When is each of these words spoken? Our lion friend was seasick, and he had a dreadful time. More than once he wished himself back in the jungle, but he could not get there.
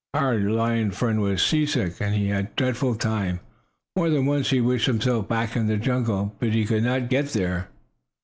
Our 0.15 0.39
lion 0.39 0.89
friend 0.89 1.21
was 1.21 1.43
seasick, 1.45 2.01
and 2.01 2.15
he 2.15 2.29
had 2.29 2.45
a 2.47 2.51
dreadful 2.55 2.95
time. 2.95 3.39
More 3.95 4.09
than 4.09 4.25
once 4.25 4.49
he 4.49 4.59
wished 4.59 4.87
himself 4.87 5.27
back 5.27 5.55
in 5.55 5.67
the 5.67 5.77
jungle, 5.77 6.35
but 6.39 6.53
he 6.53 6.65
could 6.65 6.81
not 6.81 7.07
get 7.07 7.27
there. 7.33 7.67